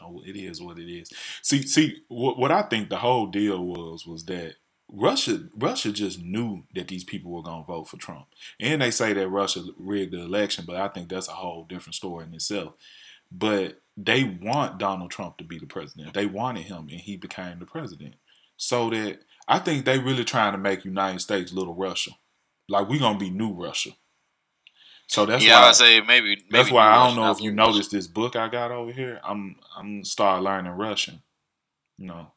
[0.03, 1.11] oh, it is what it is.
[1.43, 4.55] See see what what I think the whole deal was was that
[4.93, 8.27] Russia Russia just knew that these people were gonna vote for Trump,
[8.61, 11.95] and they say that Russia rigged the election, but I think that's a whole different
[11.97, 12.75] story in itself.
[13.33, 16.15] But they want Donald Trump to be the president.
[16.15, 18.15] They wanted him, and he became the president.
[18.57, 22.13] So that I think they really trying to make United States little Russia,
[22.69, 23.91] like we gonna be new Russia.
[25.09, 26.29] So that's yeah, why I say maybe.
[26.29, 29.21] maybe that's why I don't know if you noticed this book I got over here.
[29.25, 31.23] I'm I'm start learning Russian.
[31.97, 32.33] You know.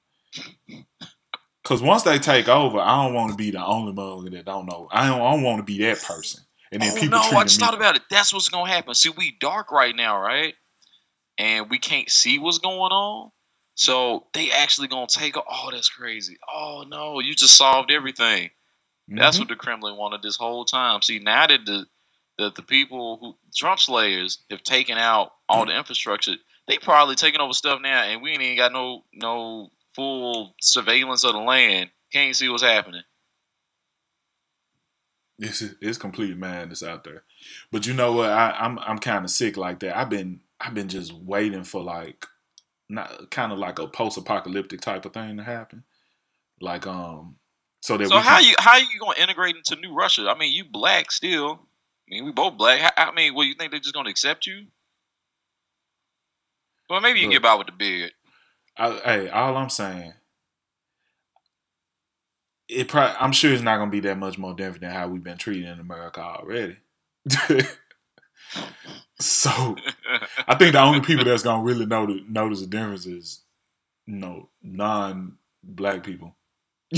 [1.66, 4.66] Cause once they take over, I don't want to be the only mother that don't
[4.66, 4.88] know.
[4.92, 6.44] I don't, I don't want to be that person.
[6.72, 7.66] And then oh, people no, I just me.
[7.66, 8.04] thought about it.
[8.10, 8.94] That's what's gonna happen.
[8.96, 10.54] See, we dark right now, right?
[11.40, 13.32] And we can't see what's going on.
[13.76, 15.36] So they actually gonna take.
[15.38, 16.38] Oh, that's crazy.
[16.54, 18.52] Oh no, you just solved everything.
[19.10, 19.42] That's Mhm.
[19.42, 21.02] what the Kremlin wanted this whole time.
[21.02, 21.88] See, now that the
[22.40, 26.36] that the people who Trump slayers have taken out all the infrastructure,
[26.68, 31.24] they probably taking over stuff now, and we ain't even got no no full surveillance
[31.24, 31.92] of the land.
[32.14, 33.04] Can't see what's happening.
[35.40, 37.24] It's it's complete madness out there.
[37.72, 38.30] But you know what?
[38.30, 39.98] I, I'm I'm kind of sick like that.
[39.98, 42.26] I've been I've been just waiting for like
[42.90, 45.84] not kind of like a post apocalyptic type of thing to happen.
[46.62, 47.38] Like um
[47.82, 50.28] so that So how can- you how you gonna integrate into New Russia?
[50.30, 51.52] I mean, you black still.
[51.54, 52.80] I mean, we both black.
[52.82, 54.66] How- I mean, well, you think they're just gonna accept you?
[56.90, 57.44] Well, maybe you can Look.
[57.44, 58.12] get by with the beard.
[58.78, 60.14] I, hey, all I'm saying,
[62.68, 65.24] it probably, I'm sure it's not gonna be that much more different than how we've
[65.24, 66.78] been treated in America already.
[69.20, 69.76] so
[70.48, 73.42] I think the only people that's gonna really notice, notice the difference is,
[74.06, 76.36] you know, non-black people.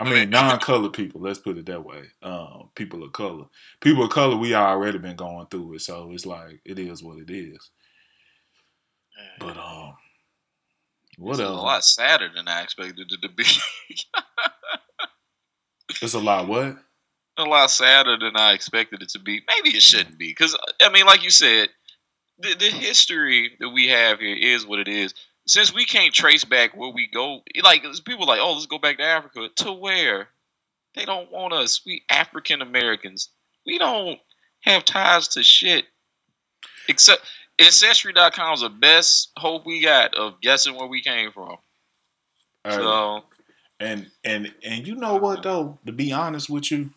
[0.00, 1.20] I mean, non-colored people.
[1.20, 2.04] Let's put it that way.
[2.22, 3.46] Um, people of color,
[3.80, 7.18] people of color, we already been going through it, so it's like it is what
[7.18, 7.70] it is.
[9.38, 9.94] But um,
[11.18, 13.44] what It's a lot sadder than I expected it to be.
[16.02, 16.48] It's a lot.
[16.48, 16.78] What?
[17.36, 19.42] A lot sadder than I expected it to be.
[19.46, 21.68] Maybe it shouldn't be, because I mean, like you said,
[22.38, 25.14] the, the history that we have here is what it is.
[25.46, 28.78] Since we can't trace back where we go, like people are like, oh, let's go
[28.78, 29.48] back to Africa.
[29.56, 30.28] To where?
[30.94, 31.82] They don't want us.
[31.84, 33.30] We African Americans.
[33.66, 34.18] We don't
[34.62, 35.84] have ties to shit.
[36.88, 37.22] Except
[37.58, 41.48] Ancestry.com is the best hope we got of guessing where we came from.
[41.48, 41.58] All
[42.64, 42.74] right.
[42.74, 43.22] So
[43.80, 45.78] And and and you know what though?
[45.86, 46.90] To be honest with you,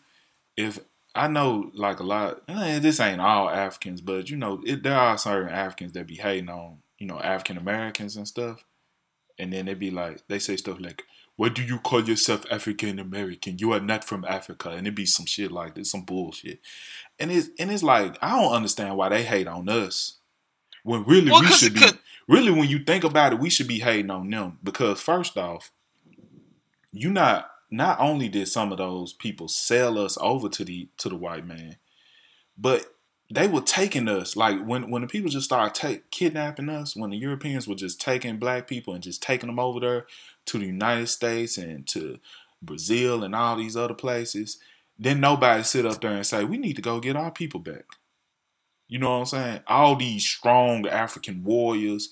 [0.56, 0.80] if
[1.14, 4.98] I know like a lot, eh, this ain't all Africans, but you know, it, there
[4.98, 8.64] are certain Africans that be hating on you know African Americans and stuff,
[9.38, 11.04] and then they be like, they say stuff like,
[11.36, 13.58] "What do you call yourself African American?
[13.58, 16.60] You are not from Africa," and it be some shit like this, some bullshit,
[17.18, 20.18] and it's and it's like I don't understand why they hate on us
[20.84, 21.80] when really Well, we should be,
[22.28, 24.58] really when you think about it, we should be hating on them.
[24.62, 25.72] Because first off,
[26.92, 31.08] you not not only did some of those people sell us over to the to
[31.08, 31.76] the white man,
[32.56, 32.86] but
[33.30, 37.16] they were taking us like when when the people just started kidnapping us, when the
[37.16, 40.06] Europeans were just taking black people and just taking them over there
[40.46, 42.18] to the United States and to
[42.62, 44.58] Brazil and all these other places,
[44.98, 47.84] then nobody sit up there and say we need to go get our people back.
[48.88, 49.60] You know what I'm saying?
[49.66, 52.10] All these strong African warriors,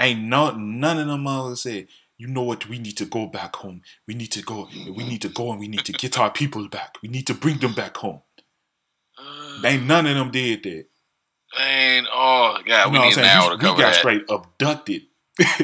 [0.00, 1.86] ain't none none of them motherfuckers said,
[2.22, 3.82] you know what, we need to go back home.
[4.06, 4.68] We need to go.
[4.96, 6.98] We need to go and we need to get our people back.
[7.02, 8.22] We need to bring them back home.
[9.18, 9.60] Ah.
[9.64, 10.86] Ain't none of them did that.
[11.58, 13.58] Man, oh god, You we know need what an I'm hour saying?
[13.60, 13.94] to We, we got that.
[13.96, 15.02] straight abducted.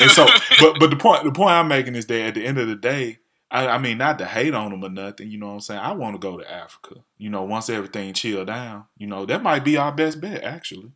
[0.00, 0.26] and so,
[0.60, 2.74] but but the point the point I'm making is that at the end of the
[2.76, 3.18] day,
[3.50, 5.30] I, I mean, not to hate on them or nothing.
[5.30, 5.80] You know what I'm saying?
[5.80, 6.96] I want to go to Africa.
[7.18, 8.86] You know, once everything chill down.
[8.96, 10.92] You know, that might be our best bet actually.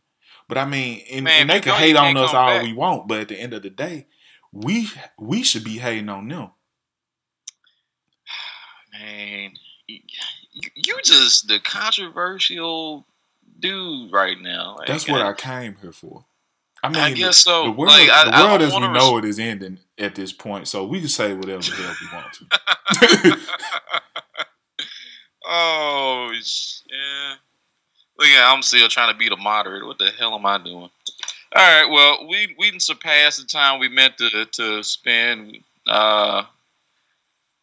[0.49, 2.63] But I mean, and, Man, and they can hate on us all back.
[2.63, 4.07] we want, but at the end of the day,
[4.63, 4.89] we
[5.19, 6.49] we should be hating on them.
[8.91, 9.51] Man,
[9.87, 13.05] you, just the controversial
[13.59, 14.77] dude right now.
[14.77, 16.25] Like, That's what I came here for.
[16.83, 17.65] I mean, I guess so.
[17.65, 20.67] The world, like, I, the world as we know it is ending at this point,
[20.67, 23.37] so we can say whatever the hell we want to.
[25.45, 27.33] oh, yeah.
[28.19, 29.85] Look at I'm still trying to be the moderator.
[29.85, 30.89] What the hell am I doing?
[31.55, 31.89] All right.
[31.89, 35.57] Well, we we didn't surpass the time we meant to to spend.
[35.87, 36.43] Uh,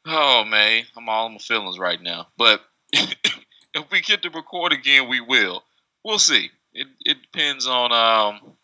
[0.06, 2.28] oh man, I'm all in my feelings right now.
[2.36, 2.60] But
[2.92, 5.62] if we get to record again, we will.
[6.04, 6.50] We'll see.
[6.72, 8.56] It it depends on um,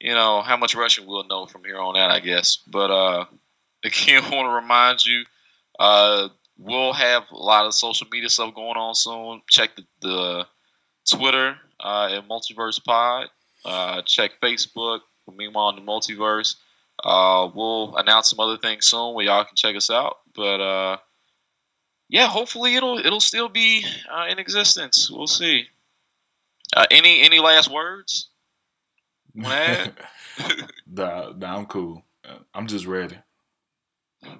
[0.00, 2.58] you know, how much Russian we'll know from here on out, I guess.
[2.66, 3.24] But uh,
[3.84, 5.24] again, I want to remind you,
[5.78, 6.28] uh,
[6.58, 9.42] we'll have a lot of social media stuff going on soon.
[9.48, 10.46] Check the, the
[11.10, 13.28] Twitter uh, at Multiverse Pod.
[13.66, 15.00] Uh, check Facebook.
[15.34, 16.56] Meanwhile, in the Multiverse.
[17.02, 20.18] Uh, we'll announce some other things soon where y'all can check us out.
[20.34, 20.96] But uh,
[22.08, 25.10] yeah, hopefully it'll it'll still be uh, in existence.
[25.10, 25.66] We'll see.
[26.74, 28.28] Uh, any any last words?
[30.88, 32.02] Nah, nah, I'm cool.
[32.54, 33.16] I'm just ready.
[34.22, 34.30] All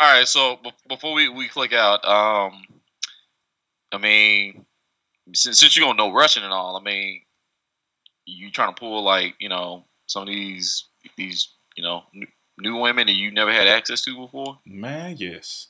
[0.00, 2.64] right, so before we, we click out, um,
[3.92, 4.64] I mean,
[5.32, 7.22] since, since you don't know Russian and all, I mean,
[8.26, 12.02] you trying to pull like you know some of these these you know
[12.58, 14.58] new, women that you never had access to before.
[14.64, 15.68] Man, yes.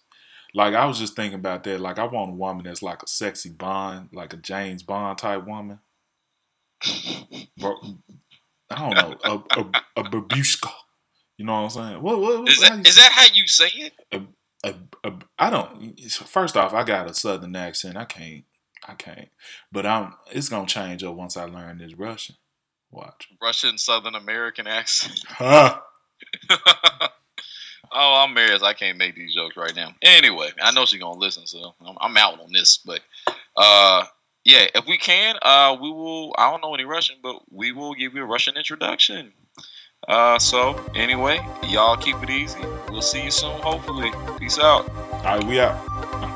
[0.54, 1.80] Like I was just thinking about that.
[1.80, 5.46] Like I want a woman that's like a sexy Bond, like a James Bond type
[5.46, 5.80] woman.
[7.58, 7.76] Bro,
[8.70, 10.70] I don't know, a a, a babushka.
[11.38, 12.02] You know what I'm saying?
[12.02, 13.92] What, what is, that how you say it?
[14.64, 14.74] a,
[15.04, 16.00] a, I don't.
[16.10, 17.96] First off, I got a southern accent.
[17.96, 18.44] I can't.
[18.86, 19.28] I can't.
[19.70, 20.14] But I'm.
[20.30, 22.36] It's gonna change up once I learn this Russian.
[22.92, 23.28] Watch.
[23.40, 25.20] Russian Southern American accent.
[25.28, 25.78] Huh.
[27.92, 28.62] oh, I'm married.
[28.62, 29.92] I can't make these jokes right now.
[30.02, 32.78] Anyway, I know she's gonna listen, so I'm, I'm out on this.
[32.78, 33.00] But
[33.56, 34.04] uh,
[34.44, 36.32] yeah, if we can, uh, we will.
[36.38, 39.32] I don't know any Russian, but we will give you a Russian introduction.
[40.08, 42.60] Uh, so anyway, y'all keep it easy.
[42.88, 43.60] We'll see you soon.
[43.60, 44.88] Hopefully, peace out.
[44.90, 46.31] All right, we out.